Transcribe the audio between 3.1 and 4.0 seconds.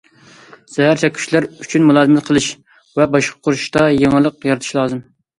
باشقۇرۇشتا